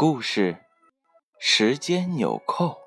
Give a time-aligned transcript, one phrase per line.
[0.00, 0.58] 故事：
[1.40, 2.78] 时间纽扣。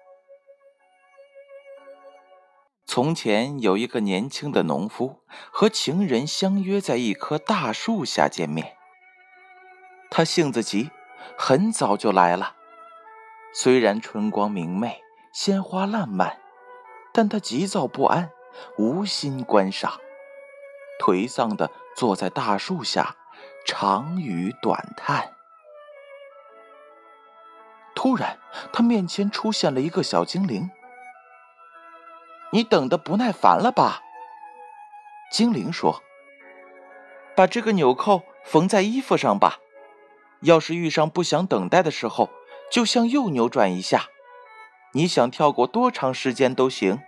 [2.86, 5.19] 从前有一个年轻的农夫
[5.51, 8.78] 和情人相约在一棵大树下见面。
[10.10, 10.90] 他性子急，
[11.37, 12.55] 很早就来了。
[13.54, 15.01] 虽然春光明媚，
[15.33, 16.40] 鲜花烂漫，
[17.12, 18.32] 但他急躁不安，
[18.78, 20.00] 无心观赏，
[21.02, 23.18] 颓丧的坐在大树下，
[23.66, 25.36] 长吁短叹。
[28.02, 28.40] 突然，
[28.73, 30.72] 他面前出现了一个小精灵。
[32.52, 34.02] “你等的不耐烦了吧？”
[35.32, 36.02] 精灵说
[37.38, 39.60] ，“把这个纽扣缝在衣服上吧。
[40.40, 42.32] 要是遇上不想等待的时候，
[42.72, 44.08] 就向右扭转一下。
[44.94, 47.04] 你想跳过多长时间都行。”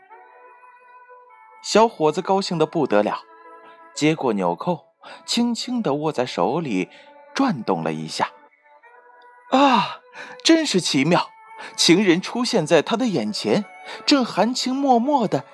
[1.63, 3.23] 小伙子高兴的不得了，
[3.95, 4.89] 接过纽扣，
[5.25, 6.91] 轻轻的握在手里，
[7.33, 8.31] 转动了一下。
[9.49, 10.02] 啊！
[10.44, 11.31] 真是奇妙，
[11.75, 13.66] 情人出现在他的眼前，
[14.06, 15.45] 正含情脉脉的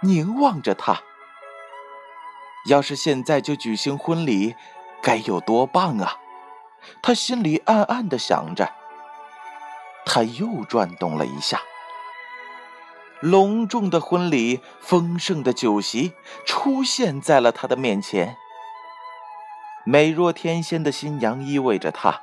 [0.00, 1.02] 凝望着他。
[2.66, 4.54] 要是现在就举行婚礼，
[5.02, 6.18] 该有多棒啊！
[7.02, 8.72] 他心里暗暗的想着。
[10.06, 11.60] 他又转动了一下，
[13.20, 16.12] 隆重的婚礼、丰盛的酒席
[16.44, 18.36] 出现在了他的面前。
[19.84, 22.22] 美若天仙的新娘依偎着他。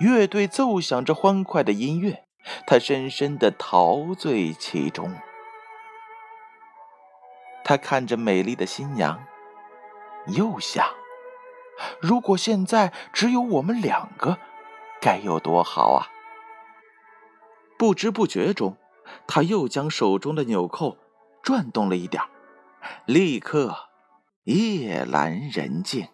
[0.00, 2.24] 乐队奏响着欢快的音乐，
[2.66, 5.14] 他深深的陶醉其中。
[7.64, 9.24] 他看着美丽的新娘，
[10.28, 10.86] 又想：
[12.00, 14.38] 如果现在只有我们两个，
[15.00, 16.08] 该有多好啊！
[17.76, 18.76] 不知不觉中，
[19.26, 20.96] 他又将手中的纽扣
[21.42, 22.22] 转动了一点，
[23.04, 23.90] 立刻
[24.44, 26.08] 夜阑人静。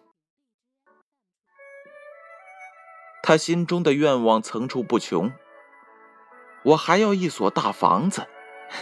[3.27, 5.31] 他心中的愿望层出不穷。
[6.61, 8.27] 我还要一所大房子，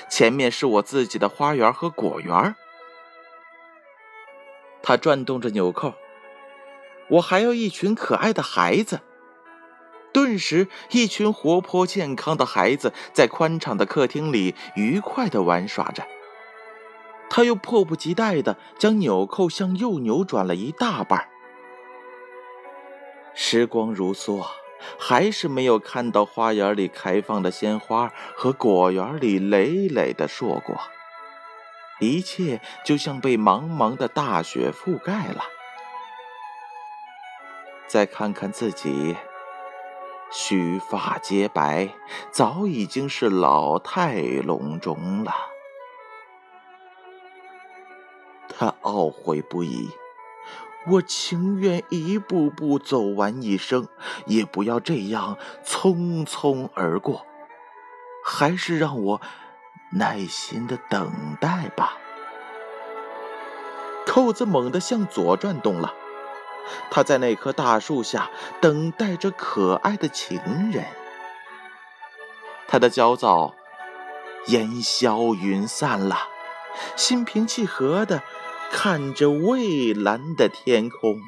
[0.09, 2.54] 前面是我自己的花园和果园。
[4.81, 5.94] 他转动着纽扣。
[7.12, 9.00] 我还要一群可爱的孩子。
[10.12, 16.06] 顿时，一群活泼健康的孩子在宽敞的客厅里愉快的玩耍着。
[17.30, 21.30] 他又迫不及待的将纽扣向右扭转了一大半。
[23.53, 24.47] 时光如梭，
[24.97, 30.75] 还是没有看到花园里开放的鲜花和果园里累累的硕果，
[32.00, 35.44] 一切就像被茫茫的大雪覆盖了。
[37.86, 39.16] 再看看自己，
[40.31, 41.90] 须发皆白，
[42.31, 45.31] 早已经是老态龙钟了。
[48.50, 49.92] 他懊悔不已。
[50.85, 53.88] 我情愿一步步走完一生，
[54.25, 57.25] 也不要这样匆匆而过。
[58.25, 59.21] 还是让我
[59.91, 61.97] 耐心的等待吧。
[64.05, 65.94] 扣子猛地向左转动了，
[66.91, 68.29] 他在那棵大树下
[68.61, 70.39] 等待着可爱的情
[70.71, 70.85] 人。
[72.67, 73.55] 他的焦躁
[74.47, 76.17] 烟消云散了，
[76.95, 78.21] 心平气和的。
[78.75, 81.22] 看着蔚蓝的天空，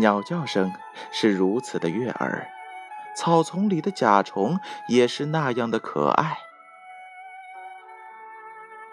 [0.00, 0.72] 鸟叫声
[1.12, 2.48] 是如此的悦耳，
[3.16, 4.58] 草丛里的甲虫
[4.88, 6.38] 也是那样的可爱。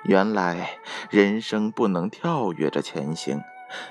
[0.03, 0.78] 原来
[1.09, 3.41] 人生不能跳跃着前行，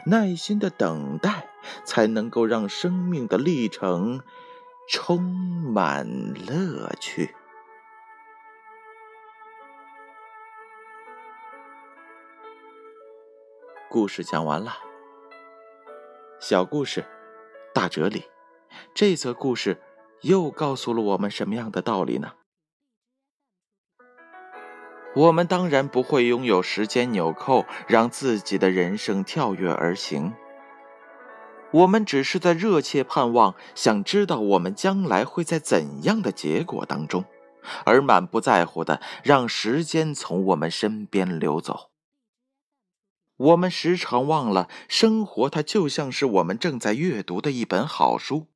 [0.05, 1.49] 耐心的等待
[1.85, 4.23] 才能够让生命的历程
[4.89, 7.35] 充满乐趣。
[13.89, 14.77] 故事讲完了，
[16.41, 17.05] 小故事，
[17.73, 18.25] 大哲理。
[18.93, 19.81] 这则故事
[20.23, 22.33] 又告诉了我们什么样的道理呢？
[25.15, 30.35] 我们当然不会拥有时间纽扣，让自己的人生跳跃而行。
[31.71, 37.25] 我们只是在热切盼望，想知道我们将来会在怎样的结果当中，
[37.85, 41.93] 而满不在乎的让时间从我们身边流走。
[43.37, 48.47] 我们时常忘了，生活它就像是我们正在阅读的一本好书。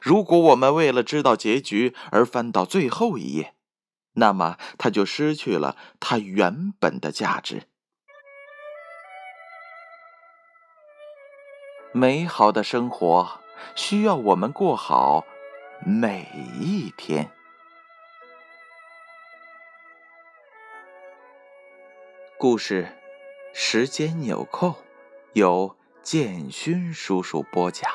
[0.00, 3.54] 如果我们为了知道结局而翻到最后一页，
[4.14, 7.62] 那么它就失去了它原本的价值。
[11.92, 13.40] 美好的生活
[13.76, 15.24] 需要我们过好
[15.86, 16.28] 每
[16.58, 17.30] 一天。
[22.36, 23.03] 故事。
[23.56, 24.74] 时间纽扣，
[25.34, 27.88] 由建勋叔叔播讲。